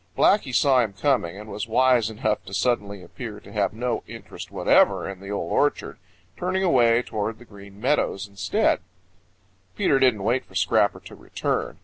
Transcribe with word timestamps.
Blacky 0.17 0.51
saw 0.51 0.81
him 0.81 0.93
coming 0.93 1.37
and 1.37 1.47
was 1.47 1.67
wise 1.67 2.09
enough 2.09 2.43
to 2.45 2.55
suddenly 2.55 3.03
appear 3.03 3.39
to 3.39 3.51
have 3.51 3.71
no 3.71 4.03
interest 4.07 4.49
whatever 4.49 5.07
in 5.07 5.19
the 5.19 5.29
Old 5.29 5.51
Orchard, 5.51 5.99
turning 6.35 6.63
away 6.63 7.03
toward 7.03 7.37
the 7.37 7.45
Green 7.45 7.79
Meadows 7.79 8.27
instead. 8.27 8.79
Peter 9.75 9.99
didn't 9.99 10.23
wait 10.23 10.43
for 10.43 10.55
Scrapper 10.55 11.01
to 11.01 11.13
return. 11.13 11.77